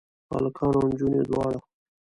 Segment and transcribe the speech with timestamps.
[0.33, 1.59] هلکان او انجونې دواړه؟